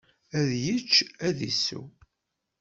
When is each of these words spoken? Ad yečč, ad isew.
Ad 0.39 0.49
yečč, 0.63 0.93
ad 1.27 1.37
isew. 1.49 1.85